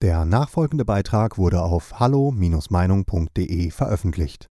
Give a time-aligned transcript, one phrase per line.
[0.00, 4.46] Der nachfolgende Beitrag wurde auf hallo-meinung.de veröffentlicht.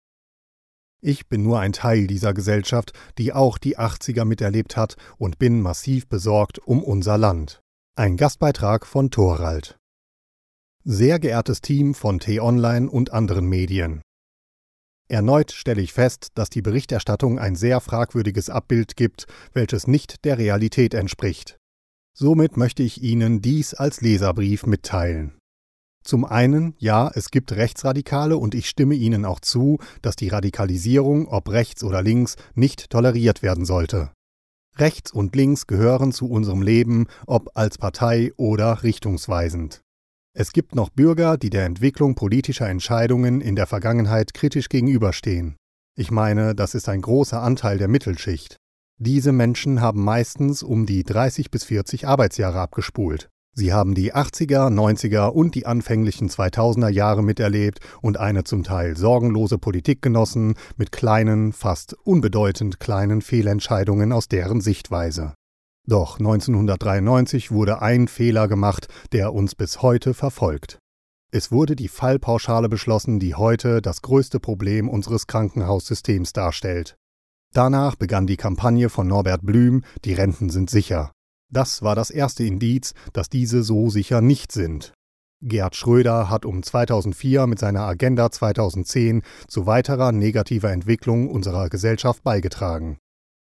[1.03, 5.61] Ich bin nur ein Teil dieser Gesellschaft, die auch die 80er miterlebt hat und bin
[5.61, 7.61] massiv besorgt um unser Land.
[7.95, 9.77] Ein Gastbeitrag von Thorald.
[10.83, 14.01] Sehr geehrtes Team von T-Online und anderen Medien.
[15.09, 20.39] Erneut stelle ich fest, dass die Berichterstattung ein sehr fragwürdiges Abbild gibt, welches nicht der
[20.39, 21.59] Realität entspricht.
[22.17, 25.37] Somit möchte ich Ihnen dies als Leserbrief mitteilen.
[26.05, 31.27] Zum einen, ja, es gibt Rechtsradikale und ich stimme Ihnen auch zu, dass die Radikalisierung,
[31.27, 34.13] ob rechts oder links, nicht toleriert werden sollte.
[34.77, 39.81] Rechts und links gehören zu unserem Leben, ob als Partei oder richtungsweisend.
[40.37, 45.57] Es gibt noch Bürger, die der Entwicklung politischer Entscheidungen in der Vergangenheit kritisch gegenüberstehen.
[45.97, 48.57] Ich meine, das ist ein großer Anteil der Mittelschicht.
[48.99, 53.29] Diese Menschen haben meistens um die 30 bis 40 Arbeitsjahre abgespult.
[53.57, 58.97] Sie haben die 80er, 90er und die anfänglichen 2000er Jahre miterlebt und eine zum Teil
[58.97, 65.35] sorgenlose Politik genossen mit kleinen, fast unbedeutend kleinen Fehlentscheidungen aus deren Sichtweise.
[65.87, 70.79] Doch 1993 wurde ein Fehler gemacht, der uns bis heute verfolgt.
[71.31, 76.97] Es wurde die Fallpauschale beschlossen, die heute das größte Problem unseres Krankenhaussystems darstellt.
[77.55, 81.13] Danach begann die Kampagne von Norbert Blüm, die Renten sind sicher.
[81.53, 84.93] Das war das erste Indiz, dass diese so sicher nicht sind.
[85.41, 92.25] Gerd Schröder hat um 2004 mit seiner Agenda 2010 zu weiterer negativer Entwicklung unserer Gesellschaft
[92.25, 92.99] beigetragen.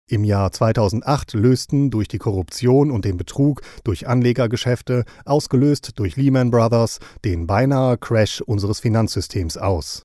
[0.10, 6.52] Im Jahr 2008 lösten durch die Korruption und den Betrug durch Anlegergeschäfte, ausgelöst durch Lehman
[6.52, 10.04] Brothers, den beinahe Crash unseres Finanzsystems aus.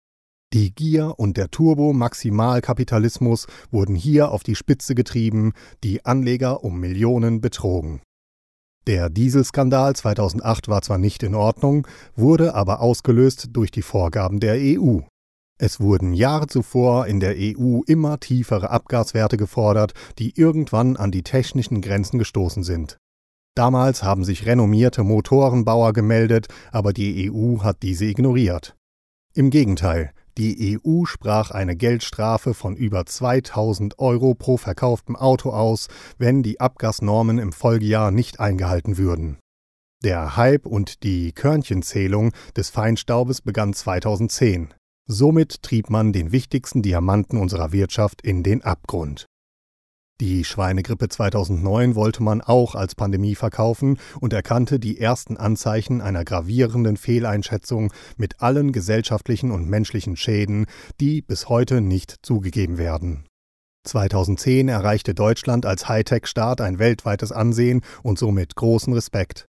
[0.57, 5.53] Die Gier und der Turbo-Maximalkapitalismus wurden hier auf die Spitze getrieben,
[5.85, 8.01] die Anleger um Millionen betrogen.
[8.87, 14.55] Der Dieselskandal 2008 war zwar nicht in Ordnung, wurde aber ausgelöst durch die Vorgaben der
[14.59, 15.01] EU.
[15.59, 21.23] Es wurden Jahre zuvor in der EU immer tiefere Abgaswerte gefordert, die irgendwann an die
[21.23, 22.97] technischen Grenzen gestoßen sind.
[23.55, 28.75] Damals haben sich renommierte Motorenbauer gemeldet, aber die EU hat diese ignoriert.
[29.35, 35.89] Im Gegenteil, die EU sprach eine Geldstrafe von über 2000 Euro pro verkauftem Auto aus,
[36.19, 39.39] wenn die Abgasnormen im Folgejahr nicht eingehalten würden.
[40.05, 44.75] Der Hype und die Körnchenzählung des Feinstaubes begann 2010.
[45.07, 49.27] Somit trieb man den wichtigsten Diamanten unserer Wirtschaft in den Abgrund.
[50.23, 56.25] Die Schweinegrippe 2009 wollte man auch als Pandemie verkaufen und erkannte die ersten Anzeichen einer
[56.25, 60.65] gravierenden Fehleinschätzung mit allen gesellschaftlichen und menschlichen Schäden,
[61.01, 63.27] die bis heute nicht zugegeben werden.
[63.85, 69.45] 2010 erreichte Deutschland als Hightech-Staat ein weltweites Ansehen und somit großen Respekt.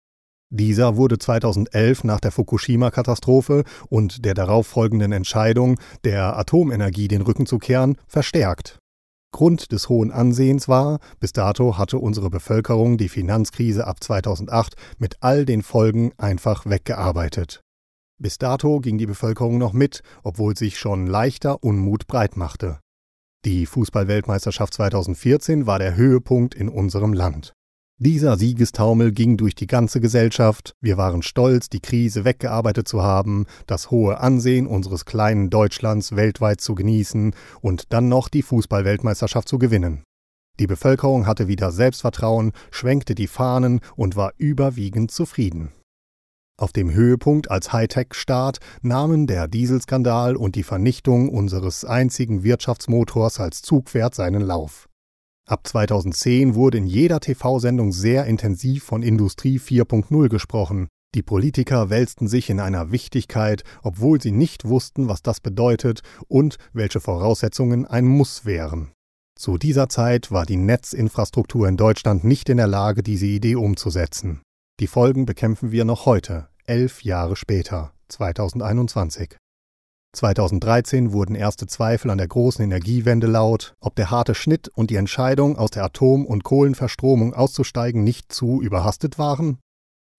[0.48, 7.58] Dieser wurde 2011 nach der Fukushima-Katastrophe und der darauffolgenden Entscheidung, der Atomenergie den Rücken zu
[7.58, 8.78] kehren, verstärkt.
[9.32, 15.16] Grund des hohen Ansehens war, bis dato hatte unsere Bevölkerung die Finanzkrise ab 2008 mit
[15.20, 17.60] all den Folgen einfach weggearbeitet.
[18.20, 22.78] Bis dato ging die Bevölkerung noch mit, obwohl sich schon leichter Unmut breitmachte.
[23.44, 27.52] Die Fußballweltmeisterschaft 2014 war der Höhepunkt in unserem Land.
[27.98, 33.46] Dieser Siegestaumel ging durch die ganze Gesellschaft, wir waren stolz, die Krise weggearbeitet zu haben,
[33.66, 39.58] das hohe Ansehen unseres kleinen Deutschlands weltweit zu genießen und dann noch die Fußballweltmeisterschaft zu
[39.58, 40.02] gewinnen.
[40.58, 45.72] Die Bevölkerung hatte wieder Selbstvertrauen, schwenkte die Fahnen und war überwiegend zufrieden.
[46.58, 53.62] Auf dem Höhepunkt als Hightech-Staat nahmen der Dieselskandal und die Vernichtung unseres einzigen Wirtschaftsmotors als
[53.62, 54.88] Zugpferd seinen Lauf.
[55.48, 60.88] Ab 2010 wurde in jeder TV-Sendung sehr intensiv von Industrie 4.0 gesprochen.
[61.14, 66.56] Die Politiker wälzten sich in einer Wichtigkeit, obwohl sie nicht wussten, was das bedeutet und
[66.72, 68.92] welche Voraussetzungen ein Muss wären.
[69.38, 74.42] Zu dieser Zeit war die Netzinfrastruktur in Deutschland nicht in der Lage, diese Idee umzusetzen.
[74.78, 79.36] Die Folgen bekämpfen wir noch heute, elf Jahre später, 2021.
[80.14, 84.96] 2013 wurden erste Zweifel an der großen Energiewende laut, ob der harte Schnitt und die
[84.96, 89.58] Entscheidung, aus der Atom- und Kohlenverstromung auszusteigen, nicht zu überhastet waren.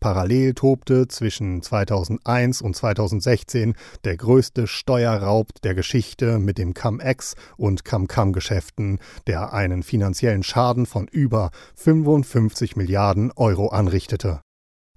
[0.04, 3.74] Parallel tobte zwischen 2001 und 2016
[4.04, 11.08] der größte Steuerraub der Geschichte mit dem Cum-Ex und Cum-Cam-Geschäften, der einen finanziellen Schaden von
[11.08, 14.42] über 55 Milliarden Euro anrichtete.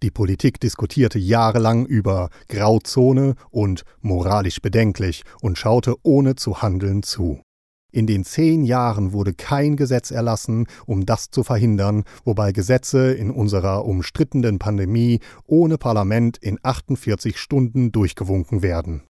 [0.03, 7.41] Die Politik diskutierte jahrelang über Grauzone und moralisch bedenklich und schaute ohne zu handeln zu.
[7.93, 13.31] In den zehn Jahren wurde kein Gesetz erlassen, um das zu verhindern, wobei Gesetze in
[13.31, 19.05] unserer umstrittenen Pandemie ohne Parlament in 48 Stunden durchgewunken werden.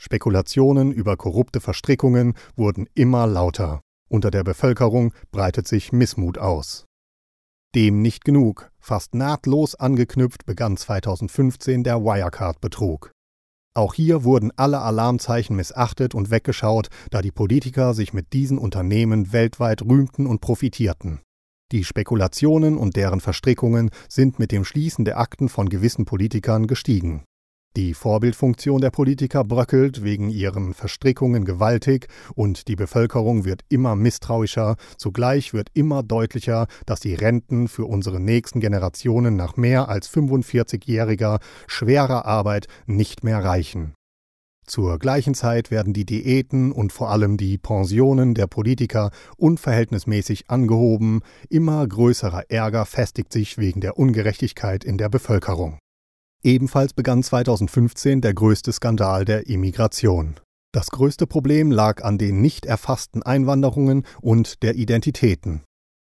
[0.00, 3.82] Spekulationen über korrupte Verstrickungen wurden immer lauter.
[4.08, 6.86] Unter der Bevölkerung breitet sich Missmut aus.
[7.74, 8.70] Dem nicht genug.
[8.80, 13.12] Fast nahtlos angeknüpft begann 2015 der Wirecard-Betrug.
[13.74, 19.32] Auch hier wurden alle Alarmzeichen missachtet und weggeschaut, da die Politiker sich mit diesen Unternehmen
[19.32, 21.20] weltweit rühmten und profitierten.
[21.72, 27.24] Die Spekulationen und deren Verstrickungen sind mit dem Schließen der Akten von gewissen Politikern gestiegen.
[27.74, 34.76] Die Vorbildfunktion der Politiker bröckelt wegen ihren Verstrickungen gewaltig und die Bevölkerung wird immer misstrauischer,
[34.98, 41.40] zugleich wird immer deutlicher, dass die Renten für unsere nächsten Generationen nach mehr als 45-jähriger
[41.66, 43.94] schwerer Arbeit nicht mehr reichen.
[44.66, 51.20] Zur gleichen Zeit werden die Diäten und vor allem die Pensionen der Politiker unverhältnismäßig angehoben,
[51.48, 55.78] immer größerer Ärger festigt sich wegen der Ungerechtigkeit in der Bevölkerung.
[56.44, 60.40] Ebenfalls begann 2015 der größte Skandal der Immigration.
[60.72, 65.62] Das größte Problem lag an den nicht erfassten Einwanderungen und der Identitäten.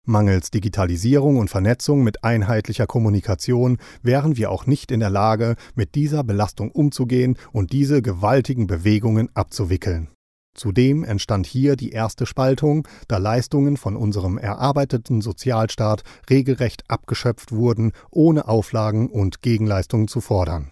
[0.06, 5.96] Mangels Digitalisierung und Vernetzung mit einheitlicher Kommunikation wären wir auch nicht in der Lage, mit
[5.96, 10.10] dieser Belastung umzugehen und diese gewaltigen Bewegungen abzuwickeln.
[10.56, 17.92] Zudem entstand hier die erste Spaltung, da Leistungen von unserem erarbeiteten Sozialstaat regelrecht abgeschöpft wurden,
[18.12, 20.72] ohne Auflagen und Gegenleistungen zu fordern.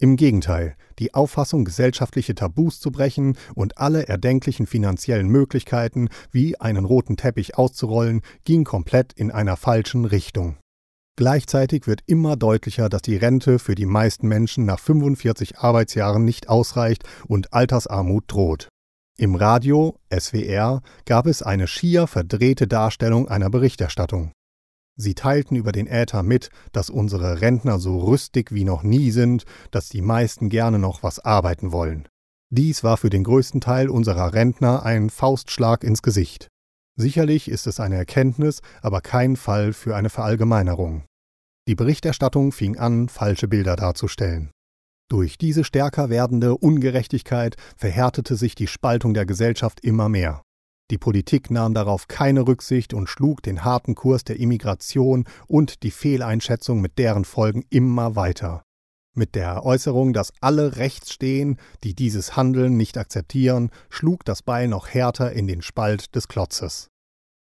[0.00, 6.84] Im Gegenteil, die Auffassung, gesellschaftliche Tabus zu brechen und alle erdenklichen finanziellen Möglichkeiten wie einen
[6.84, 10.56] roten Teppich auszurollen, ging komplett in einer falschen Richtung.
[11.16, 16.48] Gleichzeitig wird immer deutlicher, dass die Rente für die meisten Menschen nach 45 Arbeitsjahren nicht
[16.48, 18.71] ausreicht und Altersarmut droht.
[19.18, 24.32] Im Radio (SWR) gab es eine schier verdrehte Darstellung einer Berichterstattung.
[24.96, 29.44] Sie teilten über den Äther mit, dass unsere Rentner so rüstig wie noch nie sind,
[29.70, 32.08] dass die meisten gerne noch was arbeiten wollen.
[32.50, 36.48] Dies war für den größten Teil unserer Rentner ein Faustschlag ins Gesicht.
[36.96, 41.04] Sicherlich ist es eine Erkenntnis, aber kein Fall für eine Verallgemeinerung.
[41.68, 44.50] Die Berichterstattung fing an, falsche Bilder darzustellen.
[45.12, 50.40] Durch diese stärker werdende Ungerechtigkeit verhärtete sich die Spaltung der Gesellschaft immer mehr.
[50.90, 55.90] Die Politik nahm darauf keine Rücksicht und schlug den harten Kurs der Immigration und die
[55.90, 58.62] Fehleinschätzung mit deren Folgen immer weiter.
[59.14, 64.66] Mit der Äußerung, dass alle rechts stehen, die dieses Handeln nicht akzeptieren, schlug das Beil
[64.66, 66.88] noch härter in den Spalt des Klotzes.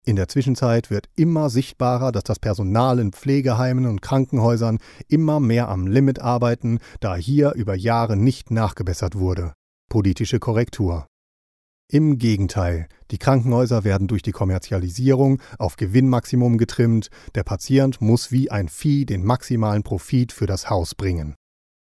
[0.06, 4.78] In der Zwischenzeit wird immer sichtbarer, dass das Personal in Pflegeheimen und Krankenhäusern
[5.08, 9.54] immer mehr am Limit arbeiten, da hier über Jahre nicht nachgebessert wurde.
[9.88, 11.06] Politische Korrektur.
[11.90, 18.50] Im Gegenteil, die Krankenhäuser werden durch die Kommerzialisierung auf Gewinnmaximum getrimmt, der Patient muss wie
[18.50, 21.34] ein Vieh den maximalen Profit für das Haus bringen.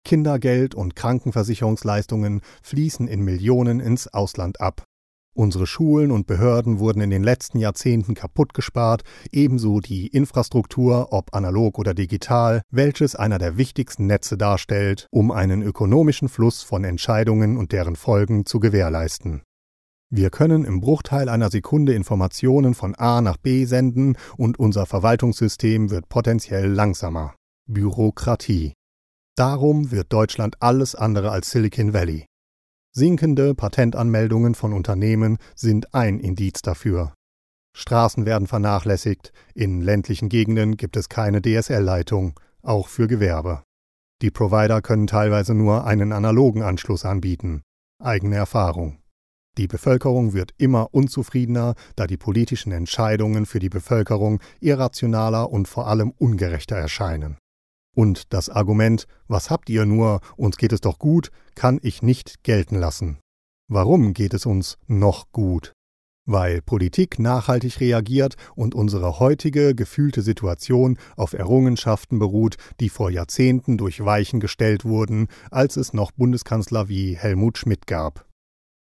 [0.06, 4.86] Kindergeld und Krankenversicherungsleistungen fließen in Millionen ins Ausland ab.
[5.38, 9.04] Unsere Schulen und Behörden wurden in den letzten Jahrzehnten kaputt gespart,
[9.34, 15.62] ebenso die Infrastruktur, ob analog oder digital, welches einer der wichtigsten Netze darstellt, um einen
[15.62, 19.42] ökonomischen Fluss von Entscheidungen und deren Folgen zu gewährleisten.
[20.10, 25.92] Wir können im Bruchteil einer Sekunde Informationen von A nach B senden und unser Verwaltungssystem
[25.92, 27.36] wird potenziell langsamer.
[27.68, 28.72] Bürokratie.
[29.36, 32.26] Darum wird Deutschland alles andere als Silicon Valley.
[32.98, 37.14] Sinkende Patentanmeldungen von Unternehmen sind ein Indiz dafür.
[37.76, 43.64] Straßen werden vernachlässigt, in ländlichen Gegenden gibt es keine DSL-Leitung, auch für Gewerbe.
[44.22, 47.64] Die Provider können teilweise nur einen analogen Anschluss anbieten.
[48.02, 49.00] Eigene Erfahrung.
[49.58, 55.88] Die Bevölkerung wird immer unzufriedener, da die politischen Entscheidungen für die Bevölkerung irrationaler und vor
[55.88, 57.38] allem ungerechter erscheinen.
[57.96, 62.44] Und das Argument, was habt ihr nur, uns geht es doch gut, kann ich nicht
[62.44, 63.20] gelten lassen.
[63.68, 65.72] Warum geht es uns noch gut?
[66.28, 73.78] Weil Politik nachhaltig reagiert und unsere heutige gefühlte Situation auf Errungenschaften beruht, die vor Jahrzehnten
[73.78, 78.28] durch Weichen gestellt wurden, als es noch Bundeskanzler wie Helmut Schmidt gab.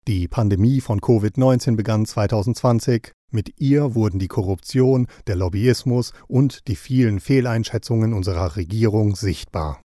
[0.07, 3.13] Die Pandemie von Covid-19 begann 2020.
[3.31, 9.81] Mit ihr wurden die Korruption, der Lobbyismus und die vielen Fehleinschätzungen unserer Regierung sichtbar.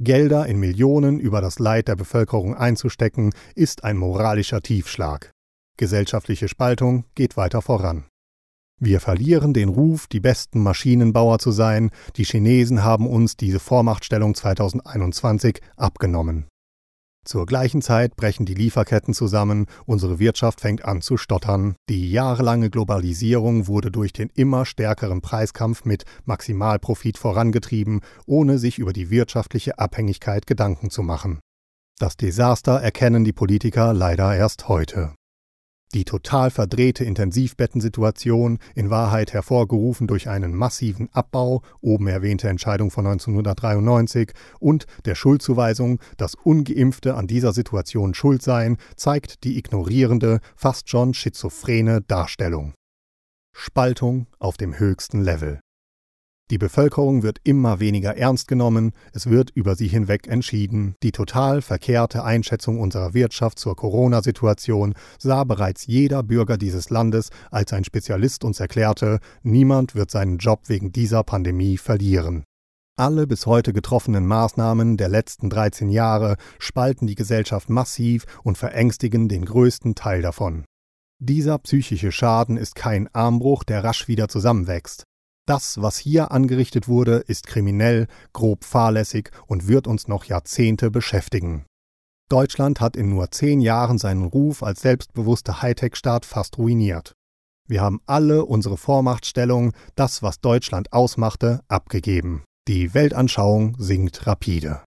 [0.00, 5.32] Gelder in Millionen über das Leid der Bevölkerung einzustecken, ist ein moralischer Tiefschlag.
[5.76, 8.04] Gesellschaftliche Spaltung geht weiter voran.
[8.80, 14.36] Wir verlieren den Ruf, die besten Maschinenbauer zu sein, die Chinesen haben uns diese Vormachtstellung
[14.36, 16.46] 2021 abgenommen.
[17.28, 21.76] Zur gleichen Zeit brechen die Lieferketten zusammen, unsere Wirtschaft fängt an zu stottern.
[21.90, 28.94] Die jahrelange Globalisierung wurde durch den immer stärkeren Preiskampf mit Maximalprofit vorangetrieben, ohne sich über
[28.94, 31.38] die wirtschaftliche Abhängigkeit Gedanken zu machen.
[31.98, 35.12] Das Desaster erkennen die Politiker leider erst heute.
[35.94, 43.06] Die total verdrehte Intensivbettensituation, in Wahrheit hervorgerufen durch einen massiven Abbau, oben erwähnte Entscheidung von
[43.06, 50.90] 1993, und der Schuldzuweisung, dass ungeimpfte an dieser Situation schuld seien, zeigt die ignorierende, fast
[50.90, 52.74] schon schizophrene Darstellung.
[53.56, 55.60] Spaltung auf dem höchsten Level.
[56.50, 60.94] Die Bevölkerung wird immer weniger ernst genommen, es wird über sie hinweg entschieden.
[61.02, 67.74] Die total verkehrte Einschätzung unserer Wirtschaft zur Corona-Situation sah bereits jeder Bürger dieses Landes, als
[67.74, 72.44] ein Spezialist uns erklärte, niemand wird seinen Job wegen dieser Pandemie verlieren.
[72.96, 79.28] Alle bis heute getroffenen Maßnahmen der letzten 13 Jahre spalten die Gesellschaft massiv und verängstigen
[79.28, 80.64] den größten Teil davon.
[81.20, 85.04] Dieser psychische Schaden ist kein Armbruch, der rasch wieder zusammenwächst.
[85.48, 91.64] Das, was hier angerichtet wurde, ist kriminell, grob fahrlässig und wird uns noch Jahrzehnte beschäftigen.
[92.28, 97.14] Deutschland hat in nur zehn Jahren seinen Ruf als selbstbewusster Hightech-Staat fast ruiniert.
[97.66, 102.44] Wir haben alle unsere Vormachtstellung, das, was Deutschland ausmachte, abgegeben.
[102.68, 104.82] Die Weltanschauung sinkt rapide.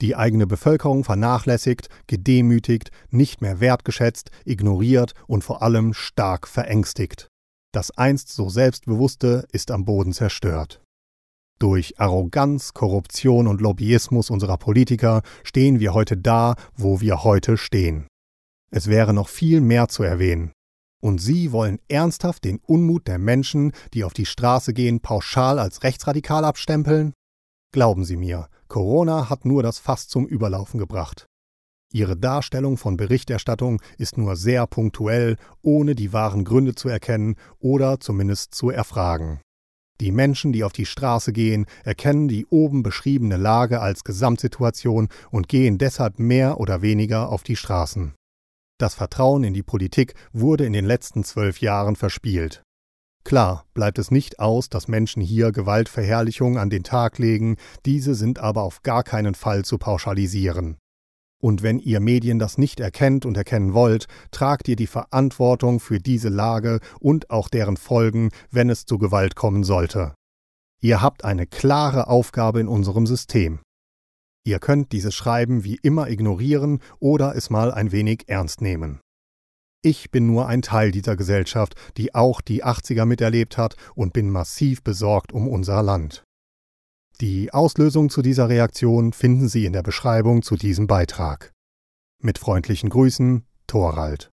[0.00, 7.28] Die eigene Bevölkerung vernachlässigt, gedemütigt, nicht mehr wertgeschätzt, ignoriert und vor allem stark verängstigt.
[7.72, 10.82] Das einst so Selbstbewusste ist am Boden zerstört.
[11.58, 18.08] Durch Arroganz, Korruption und Lobbyismus unserer Politiker stehen wir heute da, wo wir heute stehen.
[18.70, 20.52] Es wäre noch viel mehr zu erwähnen.
[21.00, 25.82] Und Sie wollen ernsthaft den Unmut der Menschen, die auf die Straße gehen, pauschal als
[25.82, 27.12] rechtsradikal abstempeln?
[27.72, 31.26] Glauben Sie mir, Corona hat nur das Fass zum Überlaufen gebracht.
[31.92, 38.00] Ihre Darstellung von Berichterstattung ist nur sehr punktuell, ohne die wahren Gründe zu erkennen oder
[38.00, 39.40] zumindest zu erfragen.
[40.00, 45.48] Die Menschen, die auf die Straße gehen, erkennen die oben beschriebene Lage als Gesamtsituation und
[45.48, 48.14] gehen deshalb mehr oder weniger auf die Straßen.
[48.78, 52.62] Das Vertrauen in die Politik wurde in den letzten zwölf Jahren verspielt.
[53.22, 57.56] Klar bleibt es nicht aus, dass Menschen hier Gewaltverherrlichung an den Tag legen,
[57.86, 60.78] diese sind aber auf gar keinen Fall zu pauschalisieren.
[61.42, 65.98] Und wenn ihr Medien das nicht erkennt und erkennen wollt, tragt ihr die Verantwortung für
[65.98, 70.14] diese Lage und auch deren Folgen, wenn es zu Gewalt kommen sollte.
[70.80, 73.58] Ihr habt eine klare Aufgabe in unserem System.
[74.44, 79.00] Ihr könnt dieses Schreiben wie immer ignorieren oder es mal ein wenig ernst nehmen.
[79.84, 84.30] Ich bin nur ein Teil dieser Gesellschaft, die auch die 80er miterlebt hat und bin
[84.30, 86.22] massiv besorgt um unser Land.
[87.20, 91.52] Die Auslösung zu dieser Reaktion finden Sie in der Beschreibung zu diesem Beitrag.
[92.20, 94.30] Mit freundlichen Grüßen, Thorald.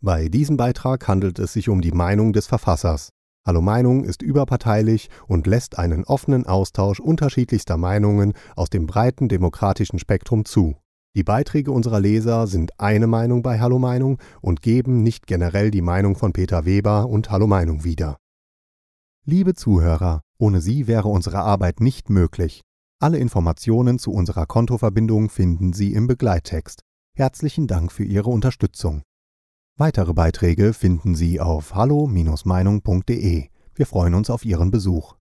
[0.00, 3.10] Bei diesem Beitrag handelt es sich um die Meinung des Verfassers.
[3.44, 9.98] Hallo Meinung ist überparteilich und lässt einen offenen Austausch unterschiedlichster Meinungen aus dem breiten demokratischen
[9.98, 10.76] Spektrum zu.
[11.16, 15.82] Die Beiträge unserer Leser sind eine Meinung bei Hallo Meinung und geben nicht generell die
[15.82, 18.16] Meinung von Peter Weber und Hallo Meinung wieder.
[19.24, 22.62] Liebe Zuhörer, ohne Sie wäre unsere Arbeit nicht möglich.
[23.00, 26.82] Alle Informationen zu unserer Kontoverbindung finden Sie im Begleittext.
[27.16, 29.02] Herzlichen Dank für Ihre Unterstützung.
[29.78, 33.48] Weitere Beiträge finden Sie auf hallo-meinung.de.
[33.74, 35.14] Wir freuen uns auf Ihren Besuch.